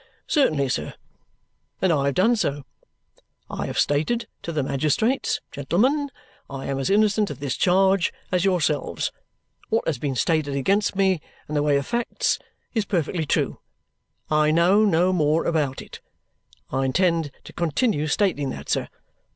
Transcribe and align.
"Certainly, 0.25 0.69
sir. 0.69 0.95
And 1.79 1.93
I 1.93 2.07
have 2.07 2.15
done 2.15 2.35
so. 2.35 2.63
I 3.51 3.67
have 3.67 3.77
stated 3.77 4.27
to 4.41 4.51
the 4.51 4.63
magistrates, 4.63 5.41
'Gentlemen, 5.51 6.09
I 6.49 6.65
am 6.65 6.79
as 6.79 6.89
innocent 6.89 7.29
of 7.29 7.39
this 7.39 7.55
charge 7.55 8.11
as 8.31 8.43
yourselves; 8.43 9.11
what 9.69 9.85
has 9.85 9.99
been 9.99 10.15
stated 10.15 10.55
against 10.55 10.95
me 10.95 11.21
in 11.47 11.53
the 11.53 11.61
way 11.61 11.77
of 11.77 11.85
facts 11.85 12.39
is 12.73 12.83
perfectly 12.83 13.27
true; 13.27 13.59
I 14.27 14.49
know 14.49 14.85
no 14.85 15.13
more 15.13 15.45
about 15.45 15.83
it.' 15.83 16.01
I 16.71 16.85
intend 16.85 17.29
to 17.43 17.53
continue 17.53 18.07
stating 18.07 18.49
that, 18.49 18.69
sir. 18.69 18.87